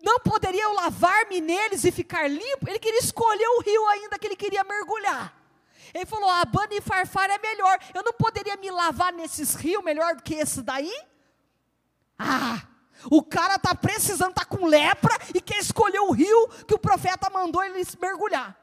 [0.01, 2.69] Não poderia eu lavar-me neles e ficar limpo?
[2.69, 5.33] Ele queria escolher o rio ainda que ele queria mergulhar.
[5.93, 7.79] Ele falou: a Abana e Farfar é melhor.
[7.93, 10.93] Eu não poderia me lavar nesses rios melhor do que esse daí?
[12.19, 12.61] Ah,
[13.09, 17.29] o cara está precisando, está com lepra e quer escolher o rio que o profeta
[17.29, 18.55] mandou ele mergulhar.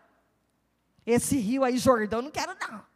[1.05, 2.92] Esse rio aí, Jordão, não quero não.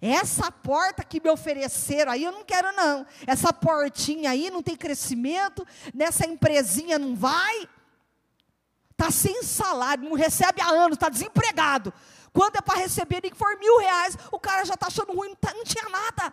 [0.00, 3.06] Essa porta que me ofereceram aí eu não quero não.
[3.26, 7.68] Essa portinha aí não tem crescimento, nessa empresinha não vai.
[8.90, 11.92] Está sem salário, não recebe há anos, está desempregado.
[12.32, 15.28] Quando é para receber, nem que for mil reais, o cara já está achando ruim,
[15.28, 16.32] não, tá, não tinha nada.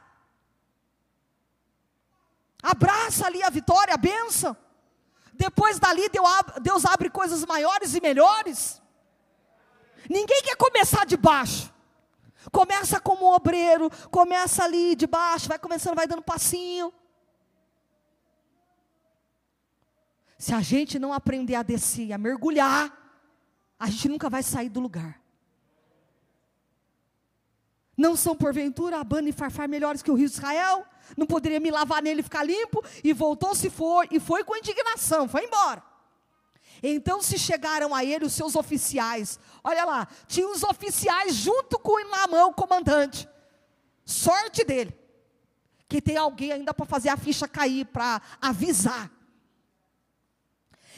[2.61, 4.55] Abraça ali a vitória, a bênção.
[5.33, 6.03] Depois dali,
[6.61, 8.81] Deus abre coisas maiores e melhores.
[10.09, 11.70] Ninguém quer começar de baixo.
[12.49, 16.91] Começa como um obreiro, começa ali de baixo, vai começando, vai dando passinho.
[20.37, 22.91] Se a gente não aprender a descer, a mergulhar,
[23.77, 25.21] a gente nunca vai sair do lugar.
[27.95, 30.83] Não são porventura Abana e Farfar melhores que o rio de Israel?
[31.15, 32.83] Não poderia me lavar nele e ficar limpo?
[33.03, 35.90] E voltou, se foi, e foi com indignação, foi embora.
[36.83, 39.39] Então se chegaram a ele os seus oficiais.
[39.63, 43.29] Olha lá, tinha os oficiais junto com o Namã, o comandante.
[44.03, 44.97] Sorte dele.
[45.87, 49.11] Que tem alguém ainda para fazer a ficha cair, para avisar.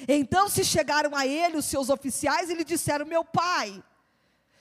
[0.07, 3.83] Então se chegaram a ele os seus oficiais e lhe disseram: Meu pai,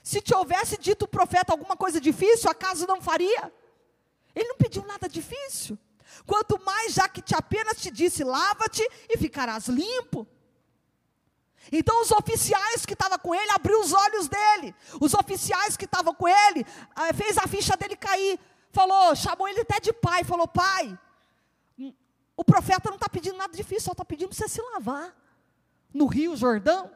[0.03, 3.53] se te houvesse dito o profeta alguma coisa difícil, acaso não faria?
[4.35, 5.79] Ele não pediu nada difícil.
[6.27, 10.27] Quanto mais já que te apenas te disse, lava-te e ficarás limpo.
[11.71, 14.75] Então os oficiais que estavam com ele abriu os olhos dele.
[15.01, 18.39] Os oficiais que estavam com ele ah, fez a ficha dele cair.
[18.71, 20.25] Falou, chamou ele até de pai.
[20.25, 20.99] Falou, pai,
[22.37, 25.15] o profeta não está pedindo nada difícil, só está pedindo para você se lavar
[25.93, 26.91] no Rio Jordão.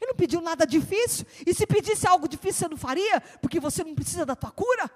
[0.00, 1.24] Ele não pediu nada difícil.
[1.46, 3.20] E se pedisse algo difícil, você não faria?
[3.40, 4.90] Porque você não precisa da tua cura?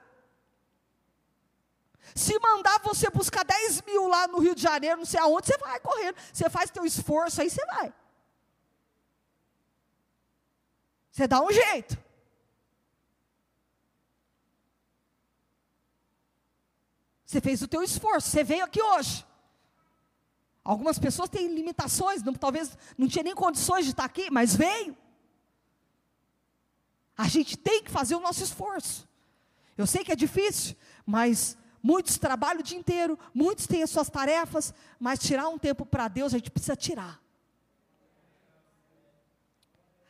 [2.15, 5.57] Se mandar você buscar 10 mil lá no Rio de Janeiro, não sei aonde, você
[5.59, 6.17] vai correndo.
[6.33, 7.93] Você faz teu esforço, aí você vai.
[11.19, 11.99] Você dá um jeito.
[17.25, 19.27] Você fez o teu esforço, você veio aqui hoje.
[20.63, 24.97] Algumas pessoas têm limitações, não, talvez não tinha nem condições de estar aqui, mas veio.
[27.17, 29.09] A gente tem que fazer o nosso esforço.
[29.77, 34.09] Eu sei que é difícil, mas muitos trabalham o dia inteiro, muitos têm as suas
[34.09, 37.21] tarefas, mas tirar um tempo para Deus a gente precisa tirar.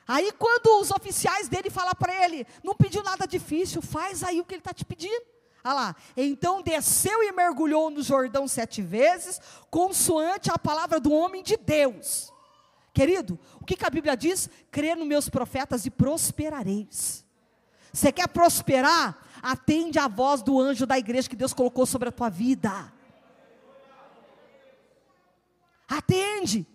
[0.09, 4.44] Aí quando os oficiais dele falam para ele, não pediu nada difícil, faz aí o
[4.44, 5.23] que ele está te pedindo.
[5.62, 9.38] Olha lá, então desceu e mergulhou no Jordão sete vezes,
[9.71, 12.33] consoante a palavra do homem de Deus.
[12.94, 14.49] Querido, o que, que a Bíblia diz?
[14.71, 17.23] Crê nos meus profetas e prosperareis.
[17.92, 19.18] Você quer prosperar?
[19.42, 22.92] Atende à voz do anjo da igreja que Deus colocou sobre a tua vida.
[25.87, 26.66] Atende.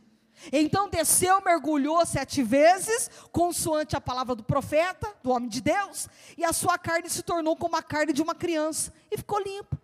[0.51, 6.43] Então desceu, mergulhou sete vezes, consoante a palavra do profeta, do homem de Deus, e
[6.43, 9.77] a sua carne se tornou como a carne de uma criança, e ficou limpo.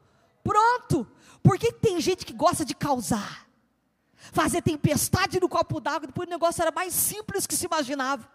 [0.43, 1.07] Pronto!
[1.41, 3.47] Porque tem gente que gosta de causar,
[4.31, 8.27] fazer tempestade no copo d'água, depois o negócio era mais simples que se imaginava.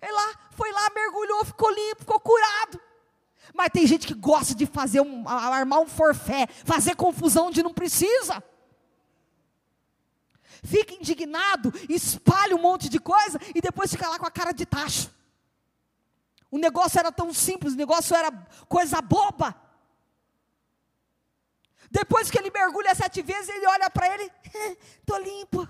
[0.00, 2.80] Ele lá, foi lá, mergulhou, ficou limpo, ficou curado.
[3.54, 7.72] Mas tem gente que gosta de fazer um, armar um forfé, fazer confusão onde não
[7.72, 8.42] precisa
[10.62, 14.64] fica indignado, espalha um monte de coisa e depois fica lá com a cara de
[14.64, 15.10] tacho.
[16.50, 18.30] O negócio era tão simples, o negócio era
[18.68, 19.56] coisa boba.
[21.90, 24.30] Depois que ele mergulha sete vezes, ele olha para ele,
[25.00, 25.66] estou limpo.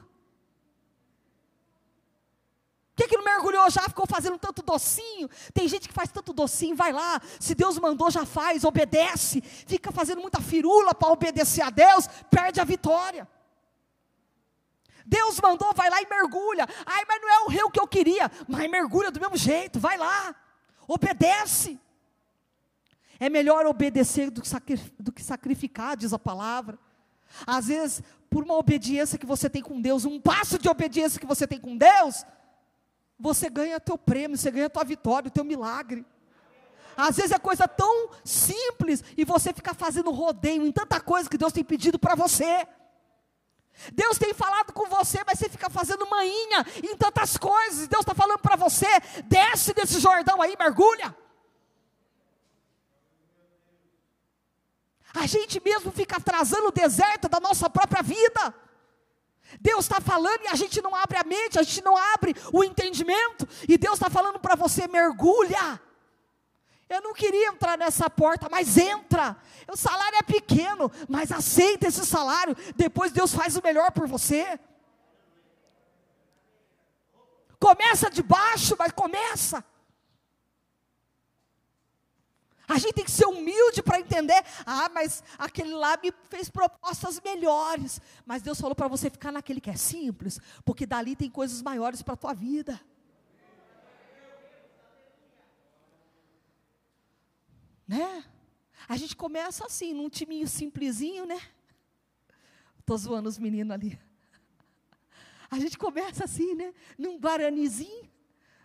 [2.95, 3.83] Por que, que não mergulhou já?
[3.83, 5.29] Ficou fazendo tanto docinho.
[5.55, 7.21] Tem gente que faz tanto docinho, vai lá.
[7.41, 9.41] Se Deus mandou, já faz, obedece.
[9.41, 13.27] Fica fazendo muita firula para obedecer a Deus, perde a vitória.
[15.07, 16.67] Deus mandou, vai lá e mergulha.
[16.87, 18.31] Ai, mas não é o rio que eu queria.
[18.49, 20.35] Mas mergulha do mesmo jeito, vai lá.
[20.87, 21.79] Obedece.
[23.19, 24.43] É melhor obedecer do
[25.13, 26.79] que, sacrificar, diz a palavra.
[27.47, 31.27] Às vezes, por uma obediência que você tem com Deus, um passo de obediência que
[31.27, 32.25] você tem com Deus,
[33.19, 36.05] você ganha teu prêmio, você ganha tua vitória, o teu milagre.
[36.97, 41.39] Às vezes é coisa tão simples e você fica fazendo rodeio em tanta coisa que
[41.39, 42.67] Deus tem pedido para você.
[43.93, 47.89] Deus tem falado com você, mas você fica fazendo manhinha em tantas coisas.
[47.89, 48.87] Deus está falando para você:
[49.25, 51.15] desce desse Jordão aí, mergulha.
[55.15, 58.55] A gente mesmo fica atrasando o deserto da nossa própria vida.
[59.61, 62.65] Deus está falando e a gente não abre a mente, a gente não abre o
[62.65, 63.47] entendimento.
[63.69, 65.81] E Deus está falando para você: mergulha.
[66.93, 69.37] Eu não queria entrar nessa porta, mas entra.
[69.67, 72.55] O salário é pequeno, mas aceita esse salário.
[72.77, 74.61] Depois Deus faz o melhor por você.
[77.59, 79.65] Começa de baixo, mas começa.
[82.69, 84.43] A gente tem que ser humilde para entender.
[84.67, 88.01] Ah, mas aquele lá me fez propostas melhores.
[88.27, 92.03] Mas Deus falou para você ficar naquele que é simples, porque dali tem coisas maiores
[92.03, 92.81] para a tua vida.
[97.93, 98.25] Né?
[98.89, 101.39] A gente começa assim, num timinho simplesinho, né?
[102.81, 104.01] Estou zoando os meninos ali.
[105.51, 106.73] A gente começa assim, né?
[106.97, 108.11] Num guaranizinho.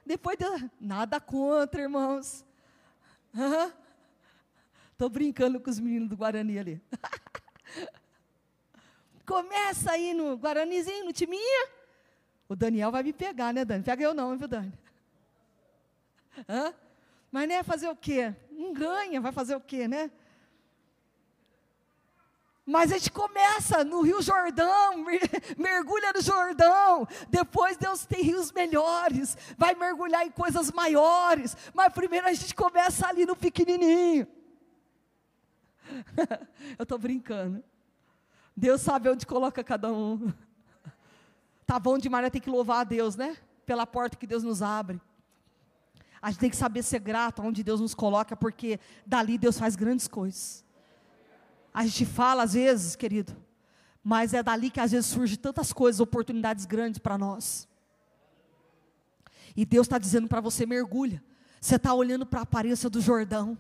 [0.06, 0.46] Depois, de...
[0.80, 2.46] nada contra, irmãos.
[4.94, 6.82] Estou brincando com os meninos do Guarani ali.
[9.28, 11.68] Começa aí no Guaranizinho, no timinha.
[12.48, 13.84] O Daniel vai me pegar, né, Dani?
[13.84, 14.72] Pega eu não, viu, Dani?
[16.48, 16.74] Hã?
[17.38, 18.34] Mas, né, fazer o quê?
[18.50, 20.10] Não ganha, vai fazer o quê, né?
[22.66, 25.06] Mas a gente começa no Rio Jordão,
[25.56, 27.08] mergulha no Jordão.
[27.30, 31.56] Depois Deus tem rios melhores, vai mergulhar em coisas maiores.
[31.76, 34.28] Mas primeiro a gente começa ali no pequenininho.
[36.76, 37.64] Eu estou brincando.
[38.56, 40.34] Deus sabe onde coloca cada um.
[41.68, 43.38] Tá bom demais, tem que louvar a Deus, né?
[43.66, 45.02] Pela porta que Deus nos abre.
[46.28, 49.78] A gente tem que saber ser grato onde Deus nos coloca, porque dali Deus faz
[49.78, 50.62] grandes coisas.
[51.74, 53.34] A gente fala às vezes, querido,
[54.04, 57.66] mas é dali que às vezes surgem tantas coisas, oportunidades grandes para nós.
[59.56, 61.24] E Deus está dizendo para você: mergulha.
[61.62, 63.58] Você está olhando para a aparência do Jordão.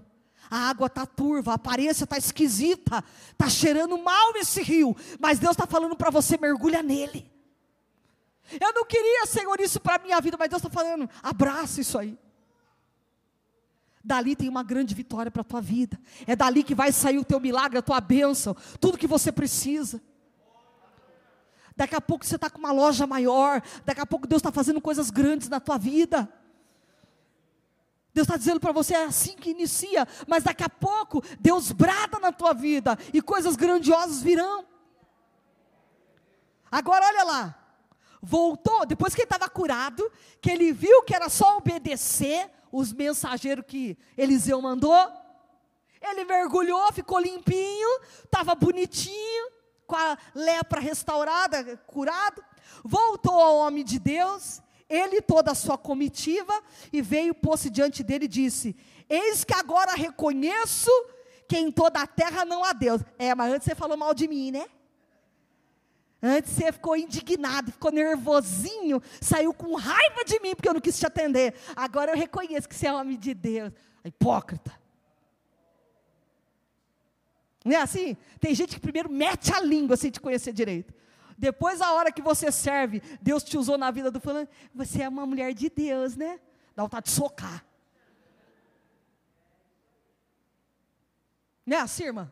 [0.51, 3.01] A água está turva, a aparência está esquisita,
[3.32, 4.93] está cheirando mal nesse rio.
[5.22, 7.32] Mas Deus está falando para você: mergulha nele.
[8.59, 11.97] Eu não queria, Senhor, isso para a minha vida, mas Deus está falando: abraça isso
[11.97, 12.20] aí
[14.07, 15.99] dali tem uma grande vitória para a tua vida.
[16.25, 20.01] É dali que vai sair o teu milagre, a tua bênção, tudo que você precisa.
[21.75, 24.81] Daqui a pouco você está com uma loja maior, daqui a pouco Deus está fazendo
[24.81, 26.27] coisas grandes na tua vida.
[28.13, 32.17] Deus está dizendo para você, é assim que inicia, mas daqui a pouco Deus brada
[32.17, 34.65] na tua vida e coisas grandiosas virão.
[36.71, 37.67] Agora olha lá,
[38.21, 40.09] voltou, depois que ele estava curado,
[40.41, 44.95] que ele viu que era só obedecer, os mensageiros que Eliseu mandou.
[46.01, 47.89] Ele mergulhou, ficou limpinho,
[48.24, 49.51] estava bonitinho,
[49.86, 52.43] com a lepra restaurada, curado.
[52.84, 56.53] Voltou ao homem de Deus, ele e toda a sua comitiva,
[56.93, 58.76] e veio, pôs-se diante dele e disse:
[59.09, 60.91] Eis que agora reconheço
[61.47, 63.01] que em toda a terra não há Deus.
[63.18, 64.65] É, mas antes você falou mal de mim, né?
[66.22, 70.97] Antes você ficou indignado, ficou nervosinho, saiu com raiva de mim porque eu não quis
[70.97, 71.53] te atender.
[71.76, 73.72] Agora eu reconheço que você é homem de Deus.
[74.03, 74.72] Hipócrita.
[77.63, 78.15] Não é assim?
[78.39, 80.93] Tem gente que primeiro mete a língua sem te conhecer direito.
[81.38, 85.09] Depois, a hora que você serve, Deus te usou na vida do fulano, você é
[85.09, 86.39] uma mulher de Deus, né?
[86.76, 87.63] Dá vontade de socar.
[91.63, 92.32] Não é assim, irmã?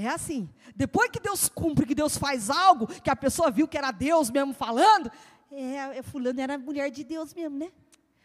[0.00, 0.48] É assim.
[0.76, 4.30] Depois que Deus cumpre, que Deus faz algo, que a pessoa viu que era Deus
[4.30, 5.10] mesmo falando,
[5.50, 7.72] é, é, fulano era mulher de Deus mesmo, né?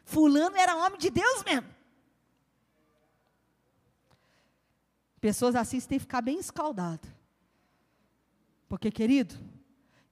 [0.05, 1.67] Fulano era homem de Deus mesmo.
[5.19, 7.07] Pessoas assim tem que ficar bem escaldado.
[8.69, 9.33] Porque, querido,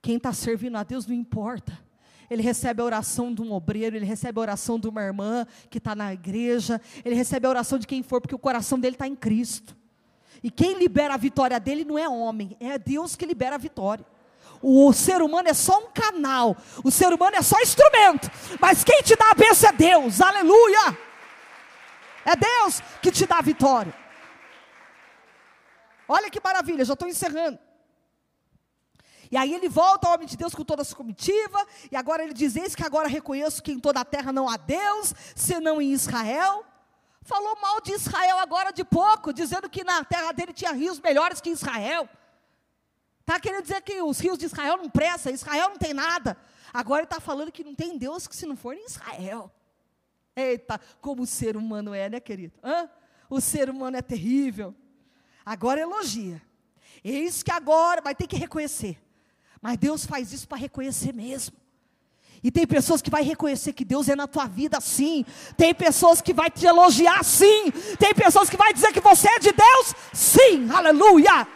[0.00, 1.78] quem está servindo a Deus não importa.
[2.28, 5.78] Ele recebe a oração de um obreiro, ele recebe a oração de uma irmã que
[5.78, 9.06] está na igreja, ele recebe a oração de quem for, porque o coração dele está
[9.06, 9.76] em Cristo.
[10.42, 14.04] E quem libera a vitória dele não é homem, é Deus que libera a vitória.
[14.60, 18.30] O ser humano é só um canal, o ser humano é só instrumento,
[18.60, 20.98] mas quem te dá a bênção é Deus, aleluia!
[22.24, 23.92] É Deus que te dá a vitória.
[26.08, 27.58] Olha que maravilha, já estou encerrando.
[29.30, 32.22] E aí ele volta ao homem de Deus com toda a sua comitiva, e agora
[32.22, 35.80] ele diz: Eis que agora reconheço que em toda a terra não há Deus, senão
[35.80, 36.64] em Israel.
[37.22, 41.40] Falou mal de Israel agora de pouco, dizendo que na terra dele tinha rios melhores
[41.40, 42.08] que Israel.
[43.20, 46.36] Está querendo dizer que os rios de Israel não prestam, Israel não tem nada.
[46.72, 49.52] Agora ele está falando que não tem Deus que se não for em Israel.
[50.34, 52.58] Eita, como o ser humano é, né, querido?
[52.62, 52.90] Hã?
[53.30, 54.74] O ser humano é terrível.
[55.44, 56.42] Agora elogia.
[57.04, 59.00] Eis que agora vai ter que reconhecer.
[59.60, 61.56] Mas Deus faz isso para reconhecer mesmo.
[62.42, 65.24] E tem pessoas que vai reconhecer que Deus é na tua vida sim.
[65.56, 67.70] Tem pessoas que vai te elogiar sim.
[67.98, 70.68] Tem pessoas que vai dizer que você é de Deus sim.
[70.70, 71.46] Aleluia.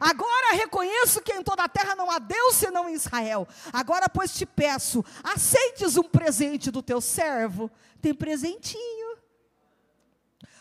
[0.00, 3.46] Agora reconheço que em toda a terra não há Deus senão em Israel.
[3.70, 7.70] Agora, pois, te peço, aceites um presente do teu servo.
[8.00, 8.99] Tem presentinho.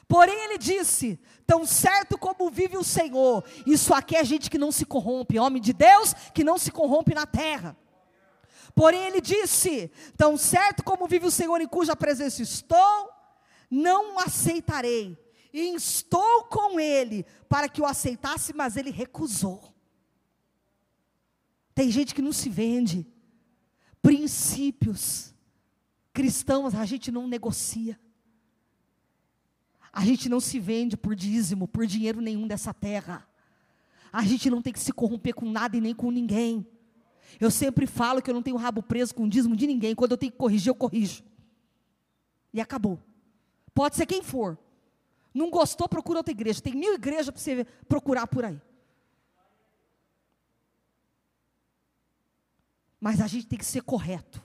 [0.10, 4.72] Porém, ele disse: Tão certo como vive o Senhor, isso aqui é gente que não
[4.72, 7.78] se corrompe, homem de Deus que não se corrompe na terra.
[8.74, 13.08] Porém, ele disse: Tão certo como vive o Senhor em cuja presença estou,
[13.70, 15.16] não o aceitarei.
[15.54, 19.76] E estou com ele para que o aceitasse, mas ele recusou.
[21.76, 23.06] Tem gente que não se vende.
[24.02, 25.36] Princípios
[26.12, 28.00] cristãos a gente não negocia.
[29.92, 33.28] A gente não se vende por dízimo, por dinheiro nenhum dessa terra.
[34.12, 36.66] A gente não tem que se corromper com nada e nem com ninguém.
[37.40, 39.96] Eu sempre falo que eu não tenho rabo preso com dízimo de ninguém.
[39.96, 41.24] Quando eu tenho que corrigir, eu corrijo.
[42.54, 43.00] E acabou.
[43.74, 44.58] Pode ser quem for.
[45.34, 46.62] Não gostou, procura outra igreja.
[46.62, 48.60] Tem mil igrejas para você procurar por aí.
[53.00, 54.44] Mas a gente tem que ser correto.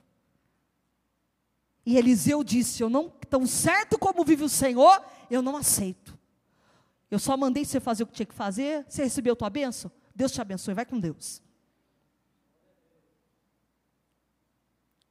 [1.85, 6.19] E Eliseu disse: Eu não, tão certo como vive o Senhor, eu não aceito.
[7.11, 8.85] Eu só mandei você fazer o que tinha que fazer.
[8.89, 9.91] Você recebeu a tua bênção?
[10.15, 11.43] Deus te abençoe, vai com Deus.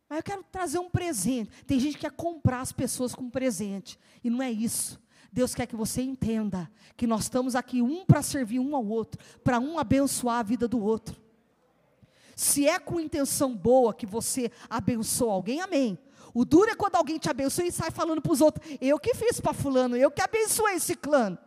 [0.10, 1.50] Mas eu quero trazer um presente.
[1.66, 3.98] Tem gente que quer comprar as pessoas com presente.
[4.24, 5.02] E não é isso.
[5.32, 9.20] Deus quer que você entenda que nós estamos aqui um para servir um ao outro,
[9.44, 11.20] para um abençoar a vida do outro.
[12.36, 15.98] Se é com intenção boa que você abençoa alguém, amém.
[16.34, 19.14] O duro é quando alguém te abençoa e sai falando para os outros: eu que
[19.14, 21.38] fiz para Fulano, eu que abençoei esse clã.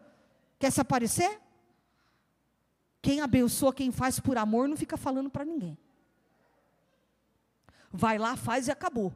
[0.59, 1.41] Quer se aparecer?
[3.03, 5.77] Quem abençoa, quem faz por amor, não fica falando para ninguém.
[7.93, 9.13] Vai lá, faz e acabou.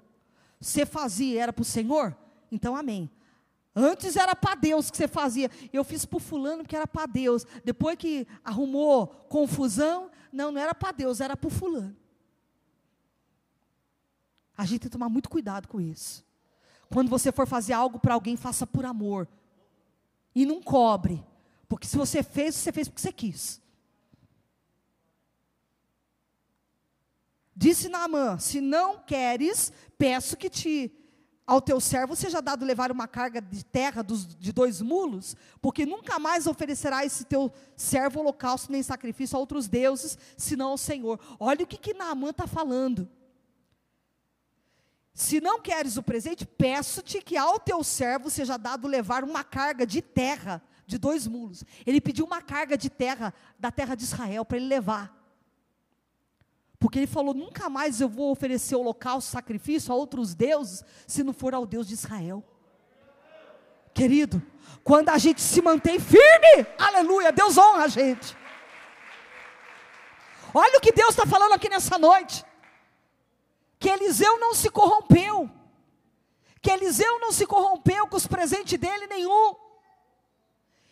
[0.61, 2.17] Você fazia, era para o Senhor?
[2.51, 3.11] Então amém.
[3.75, 5.51] Antes era para Deus que você fazia.
[5.73, 7.47] Eu fiz para fulano porque era para Deus.
[7.65, 11.97] Depois que arrumou confusão, não, não era para Deus, era para fulano.
[14.61, 16.23] A gente tem que tomar muito cuidado com isso.
[16.93, 19.27] Quando você for fazer algo para alguém, faça por amor.
[20.35, 21.25] E não cobre.
[21.67, 23.59] Porque se você fez, você fez porque você quis.
[27.57, 30.93] Disse Naamã: Se não queres, peço que te
[31.47, 35.87] ao teu servo seja dado levar uma carga de terra dos, de dois mulos, porque
[35.87, 41.19] nunca mais oferecerá esse teu servo holocausto nem sacrifício a outros deuses, senão ao Senhor.
[41.41, 43.09] Olha o que, que Naamã está falando.
[45.21, 49.87] Se não queres o presente, peço-te que ao teu servo seja dado levar uma carga
[49.87, 51.63] de terra de dois mulos.
[51.87, 55.15] Ele pediu uma carga de terra da terra de Israel para ele levar.
[56.79, 61.35] Porque ele falou: nunca mais eu vou oferecer holocausto, sacrifício a outros deuses, se não
[61.35, 62.43] for ao Deus de Israel.
[63.93, 64.43] Querido,
[64.83, 68.35] quando a gente se mantém firme, aleluia, Deus honra a gente.
[70.55, 72.43] Olha o que Deus está falando aqui nessa noite.
[73.81, 75.51] Que Eliseu não se corrompeu.
[76.61, 79.57] Que Eliseu não se corrompeu com os presentes dele nenhum.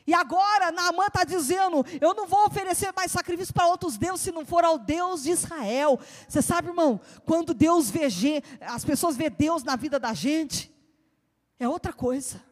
[0.06, 4.32] E agora Naamã está dizendo: eu não vou oferecer mais sacrifício para outros deuses se
[4.32, 6.00] não for ao Deus de Israel.
[6.26, 8.08] Você sabe, irmão, quando Deus vê,
[8.62, 10.74] as pessoas vê Deus na vida da gente,
[11.60, 12.42] é outra coisa.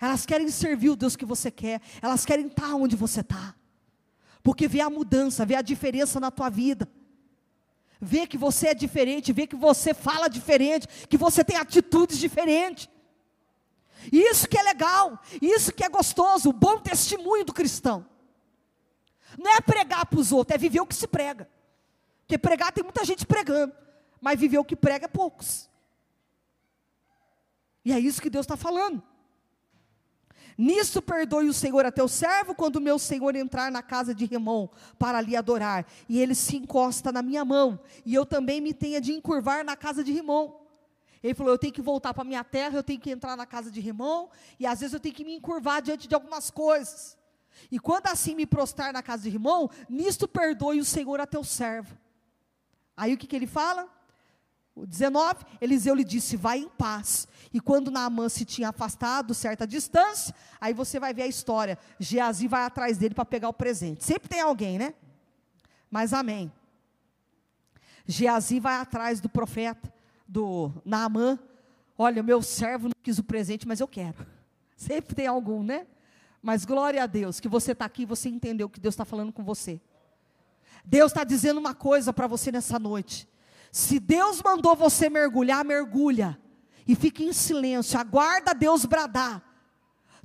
[0.00, 3.54] Elas querem servir o Deus que você quer, elas querem estar onde você está,
[4.42, 6.88] porque vê a mudança, vê a diferença na tua vida
[8.00, 12.88] vê que você é diferente, vê que você fala diferente, que você tem atitudes diferentes.
[14.12, 18.06] Isso que é legal, isso que é gostoso, o bom testemunho do cristão.
[19.38, 21.48] Não é pregar para os outros, é viver o que se prega.
[22.20, 23.72] Porque pregar tem muita gente pregando,
[24.20, 25.68] mas viver o que prega é poucos.
[27.84, 29.02] E é isso que Deus está falando.
[30.56, 34.68] Nisso perdoe o Senhor a teu servo, quando meu Senhor entrar na casa de Remon
[34.98, 39.00] para ali adorar, e ele se encosta na minha mão, e eu também me tenha
[39.00, 40.66] de encurvar na casa de Remon.
[41.22, 43.70] Ele falou: eu tenho que voltar para minha terra, eu tenho que entrar na casa
[43.70, 47.18] de Rimão, e às vezes eu tenho que me encurvar diante de algumas coisas.
[47.70, 51.42] E quando assim me prostrar na casa de Rimão, nisto perdoe o Senhor a teu
[51.42, 51.96] servo.
[52.96, 53.88] Aí o que, que ele fala?
[54.76, 57.26] O 19, Eliseu lhe disse: Vai em paz.
[57.52, 61.78] E quando Naamã se tinha afastado certa distância, aí você vai ver a história.
[61.98, 64.04] Geazi vai atrás dele para pegar o presente.
[64.04, 64.92] Sempre tem alguém, né?
[65.90, 66.52] Mas amém.
[68.06, 69.92] Geazi vai atrás do profeta
[70.28, 71.38] do Naamã,
[71.96, 74.26] olha, meu servo não quis o presente, mas eu quero.
[74.76, 75.86] Sempre tem algum, né?
[76.42, 79.32] Mas glória a Deus que você está aqui e você entendeu que Deus está falando
[79.32, 79.80] com você.
[80.84, 83.26] Deus está dizendo uma coisa para você nessa noite.
[83.76, 86.40] Se Deus mandou você mergulhar, mergulha.
[86.88, 89.42] E fique em silêncio, aguarda Deus bradar.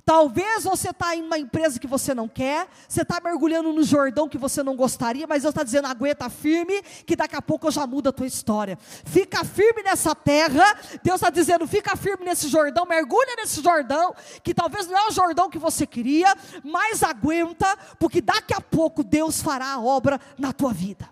[0.06, 4.26] Talvez você está em uma empresa que você não quer, você está mergulhando no Jordão
[4.26, 7.70] que você não gostaria, mas Deus está dizendo: aguenta firme, que daqui a pouco eu
[7.70, 8.78] já mudo a tua história.
[8.80, 10.64] Fica firme nessa terra,
[11.02, 15.12] Deus está dizendo: fica firme nesse Jordão, mergulha nesse Jordão, que talvez não é o
[15.12, 16.34] Jordão que você queria,
[16.64, 21.11] mas aguenta, porque daqui a pouco Deus fará a obra na tua vida.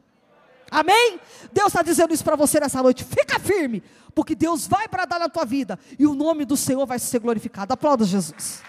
[0.70, 1.18] Amém?
[1.52, 3.04] Deus está dizendo isso para você nessa noite.
[3.04, 3.82] Fica firme,
[4.14, 7.72] porque Deus vai bradar na tua vida e o nome do Senhor vai ser glorificado.
[7.72, 8.62] Aplauda Jesus.